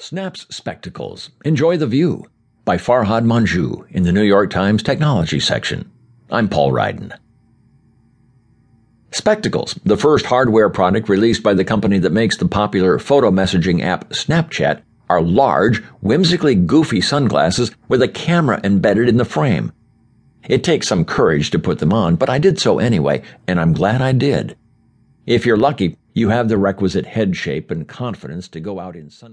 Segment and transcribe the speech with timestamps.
[0.00, 1.30] Snap's Spectacles.
[1.44, 2.24] Enjoy the View
[2.64, 5.90] by Farhad Manjoo in the New York Times Technology section.
[6.30, 7.18] I'm Paul Ryden.
[9.10, 13.82] Spectacles, the first hardware product released by the company that makes the popular photo messaging
[13.82, 19.72] app Snapchat, are large, whimsically goofy sunglasses with a camera embedded in the frame.
[20.48, 23.72] It takes some courage to put them on, but I did so anyway, and I'm
[23.72, 24.56] glad I did.
[25.26, 29.10] If you're lucky, you have the requisite head shape and confidence to go out in
[29.10, 29.26] sun.